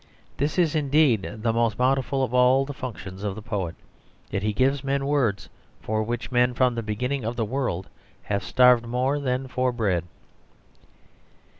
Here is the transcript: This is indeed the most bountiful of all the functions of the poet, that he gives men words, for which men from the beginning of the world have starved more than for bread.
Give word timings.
This 0.37 0.57
is 0.57 0.73
indeed 0.73 1.29
the 1.43 1.53
most 1.53 1.77
bountiful 1.77 2.23
of 2.23 2.33
all 2.33 2.65
the 2.65 2.73
functions 2.73 3.23
of 3.23 3.35
the 3.35 3.41
poet, 3.43 3.75
that 4.31 4.41
he 4.41 4.51
gives 4.51 4.83
men 4.83 5.05
words, 5.05 5.47
for 5.79 6.01
which 6.01 6.31
men 6.31 6.55
from 6.55 6.73
the 6.73 6.81
beginning 6.81 7.23
of 7.23 7.35
the 7.35 7.45
world 7.45 7.85
have 8.23 8.43
starved 8.43 8.87
more 8.87 9.19
than 9.19 9.47
for 9.47 9.71
bread. 9.71 10.05